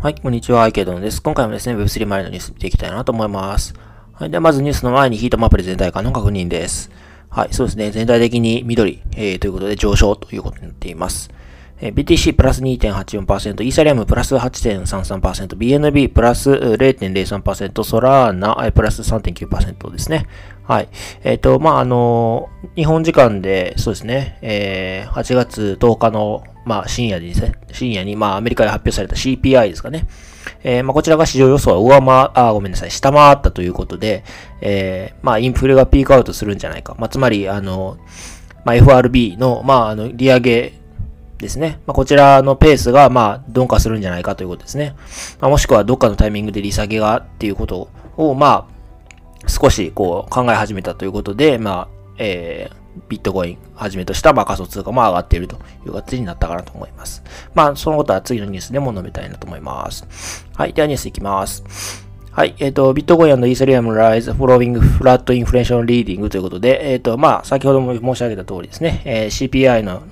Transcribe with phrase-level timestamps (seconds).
[0.00, 1.22] はい、こんにちは、アイケドンです。
[1.22, 3.74] 今回もですね、Web3 マリのニュース見ていきたいなと思います。
[4.12, 6.90] はい、ではまずニュースの前にヒートマップで全体感の確認です。
[7.30, 11.30] はい、そうですね、全体的に緑、えー、ということで上昇ということになっています。
[11.80, 20.26] え BTC プラス2.84%、イーサリアムプラス8.33%、BNB プラス0.03%、ソラーナプラス3.9%ですね。
[20.62, 20.88] はい。
[21.24, 30.06] えっ、ー、と、まあ、あの日本時間で、そうですね、えー、8月10日の、まあ、深夜にですね、深夜に、まあ、アメリカで発表された CPI ですかね。
[30.62, 34.24] えー、まあ、こちらが市場予想は上回、あ、ごめんなさい、下回ったということで、
[34.60, 36.94] えー、まあ、インフレがピークアウトするんじゃないか。
[36.98, 37.98] まあ、つまり、あの、
[38.64, 40.72] まあ、FRB の、まあ、あの、利上げ
[41.38, 41.80] ですね。
[41.86, 44.94] まあ、こちらのペースが、まあ、鈍化するんじゃないかということですね。
[45.40, 48.66] まあ、もしくはどっかのタイミングで利下げがっていうことを、ま
[49.46, 57.22] あ、少しこう考え始めたということで、まあ、えー、ビットコインはじめとしたまあ仮想通貨も上がっているという形になったかなと思います。
[57.54, 60.46] まあ、そのことは次のニュースでも述べたいなと思います。
[60.54, 60.72] はい。
[60.72, 62.04] ではニュースいきます。
[62.34, 62.56] はい。
[62.58, 70.02] えっ、ー、と、 Bitcoin Ethereum rise following flat inflation reading ということで、えっ、ー、と、まあ、先ほども申し上げた通りですね、えー、CPI の、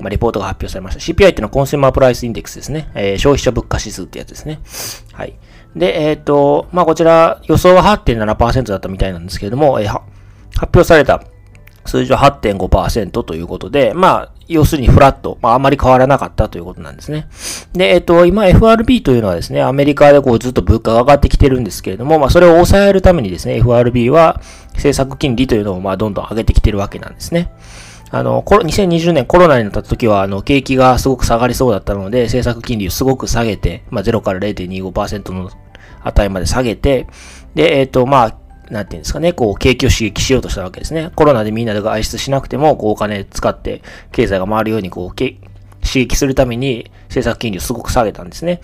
[0.00, 1.00] まあ、レポートが発表されました。
[1.00, 2.90] CPI っていうのは Consumer Price Index ですね。
[2.94, 4.58] えー、消費者物価指数ってやつですね。
[5.12, 5.34] はい。
[5.76, 10.02] で、えっ、と、まあ、こちら、予想は8.7%だったみたいなんですけれども、えー、発
[10.74, 11.22] 表された
[11.84, 17.28] 数字は8.5%ということで、まあ、要するにフラット、まあ、あまり変わらなかったということなんですね。
[17.72, 24.40] で、えっと、今 FRB というのはですね、アメリカでこうずっと物価が上がってきてるんですけれども、まあ、それを抑えるためにですね、FRB は
[24.72, 27.50] 政策金利というのをまあ、どんどん上げてきてるわけなんですね。
[28.10, 35.50] あの、2020年コロナになった時は、あの、景気がすごく下がりそうだったので、政策金利をすごく下げて、まあ、0から0.25%の
[36.04, 37.06] 値まで下げて、
[37.54, 38.36] で、えっと、まあ、
[38.70, 41.10] なんていうんですかね、こう、景気を刺激しようとしたわけですね。
[41.14, 45.14] コロナでみんなで外出しなくても、こう、お金使って経済が回るように、こう、
[45.88, 48.60] 刺激するために政策金利をすごく下げたんですね。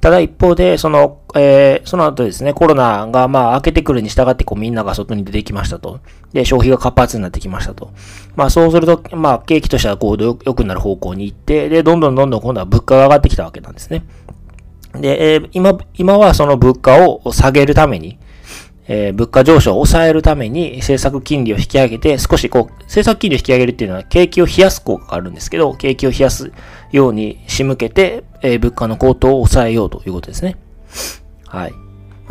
[0.00, 6.00] ただ一方で、その、えー、その後ですね、コロナがまあ明けてくるに従ってこうみんなが外に出てきましたと。
[6.32, 7.90] で、消費が活発になってきましたと。
[8.36, 14.04] まあそうすると、まあ景気としてはこう良くなる方向に行って、で、どんどんどんどん今度は物価が上がってきたわけなんですね。
[14.94, 18.18] で、えー、今、今はその物価を下げるために、
[18.92, 26.50] えー、物価上昇を抑えるために政策金利を引き上げて、少しこう、政策金利を引き上げるっていうのは景気を冷やす効果があるんですけど、景気を冷やす
[26.90, 30.56] ように仕向けて、えー、物価の高騰を抑えようということですね。
[31.46, 31.70] はい。
[31.70, 31.78] ま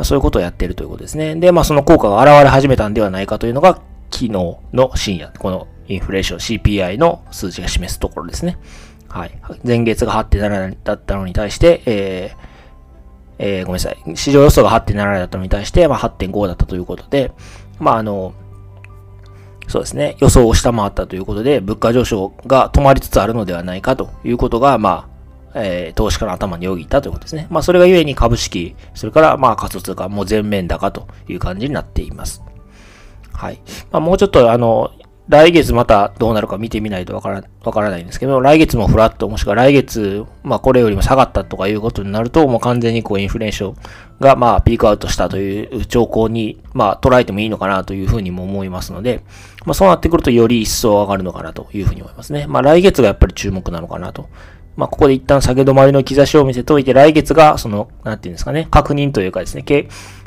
[0.00, 1.34] あ、そういうことをやってるということですね。
[1.34, 4.58] で、まあその効果が現れ始めたんではないかというのが、昨日の
[4.96, 8.58] 深夜、このインフレーション CPI の数字が示すところですね。
[9.08, 9.32] はい。
[9.64, 12.49] 前月が8.7だったのに対して、えー
[13.42, 14.16] えー、ごめんなさい。
[14.16, 17.32] 市場予想が8.7だったのに対して、まあ、8.5だったということで、
[17.78, 18.34] まあ、あの、
[19.66, 20.16] そうですね。
[20.18, 25.08] 予想を下回ったということで、物価上昇が止まりつつあるのではないかということが、ま
[25.54, 27.46] あ、えー、投資家の頭によぎったということですね。
[27.50, 32.42] まあ、それがゆえに株式、それから、まあ、仮想通貨もう全面高という感じになっています。
[33.32, 33.62] はい。
[33.90, 34.90] まあ、もうちょっと、あの、
[35.30, 43.76] 来月またどうなるか見てみないとわから、わからないんですけど、来月もフラット、もしくは来月、まあこれよりも下がったとかいうことになると、もう完全にこうインフレーション
[44.18, 49.22] がまあピークアウトしたという兆候に、まあ捉えてもいいのかなというふうにも思いますので、
[49.64, 52.46] まあそうなってくるとより一層上がるのかなというふうに思いますね。
[52.48, 54.28] まあ来月がやっぱり注目なのかなと。
[54.76, 59.64] まあここで一旦下げ止まりの兆しを見せておいて、来月がその、なんていうんですかね、確認というかですね、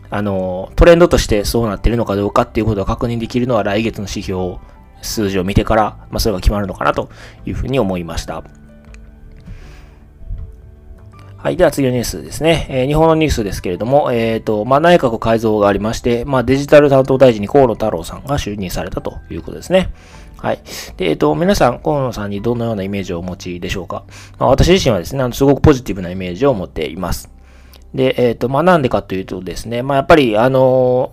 [0.09, 4.57] あの、トレンドとしてそうなってるのかどうかっていうことが確認できるのは来月の指標
[5.03, 7.09] 数字を見てから、まあ、それが決まるのかなと
[7.45, 8.43] いうふうに思いました。
[11.43, 11.57] はい。
[11.57, 12.67] では次のニュースですね。
[12.69, 19.91] えー、日本のニュースですけれども、えっ、ー、と、まあ、内閣改造がありまして、まあ、デジタル担当大臣に河野太郎さんが就任されたということですね。
[20.37, 20.59] はい。
[20.95, 24.05] で、えっ、ー、と、皆さん、河野さんにどのようなイメージをお持ちでしょうか。
[24.39, 27.29] まあ、私自身はですね、あのすごくポジティブなイメージを持っています。
[27.93, 31.11] で、えっ、と、まあ、なんでかというとですね、まあ、やっぱり、あの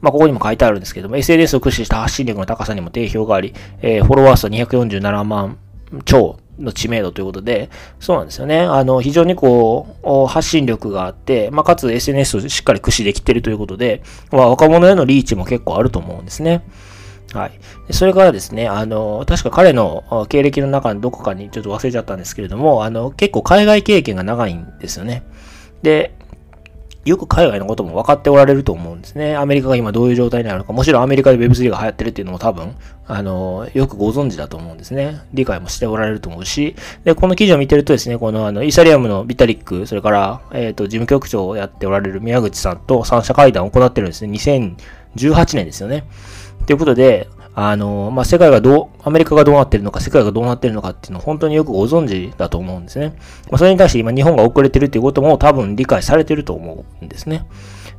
[0.00, 5.58] まあ、ここにも書いてあるんですけども、SNS を駆使した発信力の高さにも定評があり、えー、フォロワー数は247万
[6.04, 8.60] 超の知名度ということで、そうなんですよね。
[8.60, 16.62] あの、非常にこう、発信力があって、まあ、かつ SNS をしっかり駆使できているということで、まあ、若者へのリーチも結構あると思うんですね。
[17.32, 17.92] はい。
[17.92, 25.22] それからですね、あの、確か彼の経歴の中のどこかにちょっと忘れちゃったんですけれども、あの、結構海外経験が長いんですよね。
[25.82, 26.14] で、
[27.10, 29.36] よく海外のことも分かっておられると思うんですね。
[29.36, 32.76] アメリカが今どういう状態にあるのか、もちろんアメリカで Web3 が流行ってるっていうのも多分、
[33.06, 35.20] あの、よくご存知だと思うんですね。
[35.34, 44.32] 理解もしておられると思うし、で、この記事を見てるとですね、このあの、イーサリアムのビタリック、それから、えっ、ー、と、事務局長をやっておられる宮口さんと三者会談を行ってるんですね。
[44.32, 46.04] 2018年ですよね。
[46.66, 53.14] ということで、あの、まあ、世界がどう、アメリカがどうなってるのか、世界がどうなってるのかっていうのを本当によくご存知だと思うんですね。
[53.50, 57.46] まあ、それに対して今日本が遅れてるっていうことも多分理解されてると思うんですね。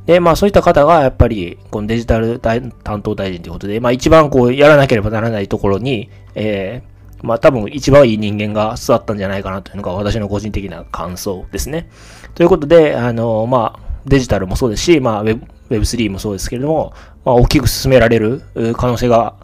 [0.06, 2.72] で、まあそういった方がやっぱり、このデジタル担
[3.02, 11.88] 当大臣ということで、まあ一番こうやらなければならないところに、えー、まあ多分一番いい人間が座ったんじゃないかなというのが私の個人的な感想ですね。
[12.34, 16.92] ということで、あの、まあデジタルもそうですし、まあ Web3 もそうですけれども、
[17.24, 18.42] まあ大きく進められる
[18.76, 19.36] 可能性が、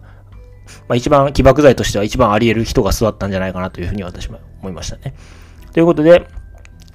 [0.89, 5.15] まあ一番起爆剤としては一番あり得る人が座ったんじゃないかなというふうに私も思いましたね。
[5.73, 6.27] ということで、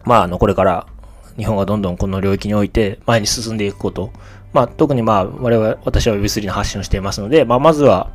[0.03, 0.87] まああの、これから
[1.37, 4.11] 日本がどんどんこの領域において前に進んでいくこと。
[4.53, 8.11] まあ、特にまあ、我々、私は Web3 の発信をしていますので、まあ、まずは、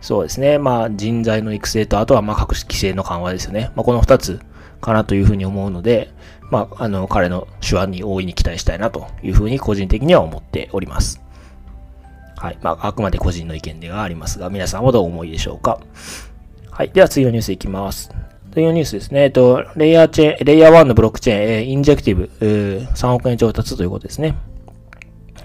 [0.00, 0.58] そうですね。
[0.58, 3.72] まあ、人材の育成と、あとはまあ、各種規制の緩和ですよね。
[3.74, 4.40] まあ、この二つ
[4.80, 6.12] かなというふうに思うので、
[6.52, 11.22] まあ、あの、彼の手腕に大いに期待したいなというふうに個人的には思っております。
[12.36, 12.58] はい。
[12.60, 15.80] まあ、あくまで個人の意見ではありますが、皆さんはどう思いでしょうか？
[16.70, 16.90] はい。
[16.90, 18.10] では次のニュースいきます。
[18.52, 19.22] というニュースですね。
[19.22, 24.36] えっと、レイヤーチェーン、レイヤー1のブロックチェーン、えー、インジェクティブ、3億円調達ということですね。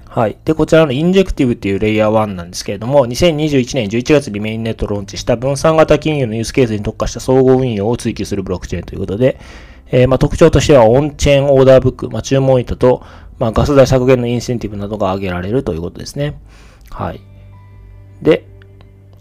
[0.09, 0.38] はい。
[0.44, 9.39] で、こちらのインジェクティブっていうレイヤー1なんですけれども、2021年11月にメインネットローンチした分散型金融のユースケースに特化した相互運用を追求するブロックチェーンということで、
[9.91, 13.03] えー、まあ、特徴としてはオンチェーンオーダーブック、まあ、注文板と、
[13.39, 16.39] まあ、ガス代削減のインセンティブなどが挙げられるということですね。
[16.89, 17.21] はい。
[18.21, 18.45] で、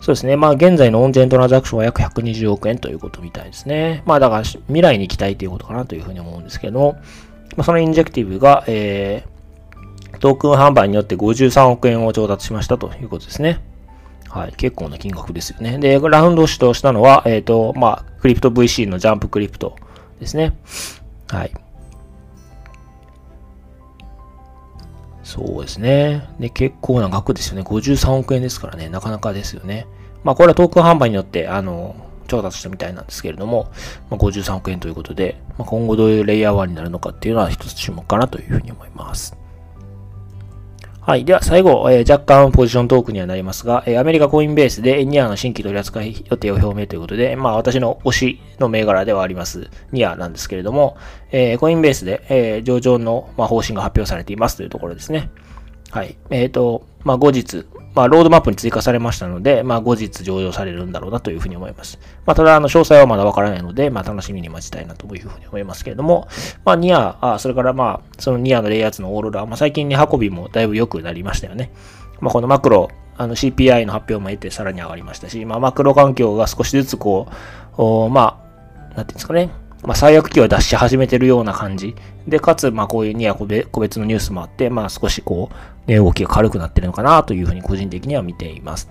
[0.01, 0.37] そうですね。
[0.37, 4.03] まあ、現在のオンチェーントランザクションは約120億円ということみたいですね。
[4.07, 6.93] まあ、だから未来に期待ということかなというふうに思うんですけども、
[7.57, 13.61] まあ、そのインジェクティブが、えー、トークン販売によって53億円を調達しましたということですね。
[14.29, 14.53] はい。
[14.53, 15.79] 結構な金額ですよね。
[15.79, 19.77] で、ラウンドを主導したのは、えっ、ー、と、まあ、クリプト VC のジャンプクリプト
[20.21, 20.57] ですね。
[21.29, 21.53] はい。
[25.23, 26.29] そうですね。
[26.39, 27.63] で、結構な額ですよね。
[27.63, 28.89] 53億円ですからね。
[28.89, 29.87] なかなかですよね。
[30.23, 31.97] まあ、これはトークン販売によって、あの、
[32.29, 33.71] 調達したみたいなんですけれども、
[34.11, 39.37] まあ、53億円ということで、まあ、今後どういうレイヤー1になるのかっていうのは一つ注目かなというふうに思います。
[41.07, 41.25] はい。
[41.25, 50.97] では、最後、えー、若干ポジショントークにはなりますが、えー、アメリカコインベースでニアの新規取り扱い予定を表明ということで、まあ、私の推しの銘柄ではあります、ニアなんですけれども、
[51.31, 55.31] えー、コインベースで、え、上場の、まあ、方針が発表されていますというところですね。
[55.93, 56.17] はい。
[56.31, 57.65] えっ、と、まあ、後日、
[57.97, 61.99] まあ、ロードマップに追加されましたので、まあ、後日上場されるんだろうなというふうに思います。
[62.27, 66.29] まあ、ただ、あの、詳細はまだわからないので、まあ、楽しみに待ちたいなというふうに思いますけれども、
[66.67, 71.73] まあ、ニア、あそれからまあ、そのニアのレイヤーツのオーロラ、まあ、最近に運びもだいぶ良くなりましたよね。
[72.21, 77.29] まあ、このマクロ、あの CPI の発表も得てさらに上がりましたし、まあ、マクロ環境が少しずつこ
[77.79, 78.43] う、おま
[78.93, 79.49] あ、なんていうんですかね、
[79.83, 81.95] まあ、最悪期を出し始めてるような感じ。
[82.27, 85.55] で、かつ、まあ、こういうニア個別のニュースもあって、まあ、少しこう、
[85.87, 88.91] 値動きが軽くなってるのかなというふうに個人的には見ています。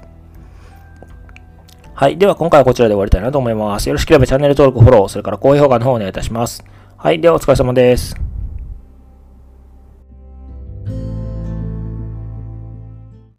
[1.93, 2.17] はい。
[2.17, 3.87] では今回はこちらで終わりたいなと思います。
[3.87, 6.63] よろしければチャンネル登録、フォロー、それから高評価の方お願いいたします。
[6.97, 7.21] はい。
[7.21, 8.34] ではお疲れ様です。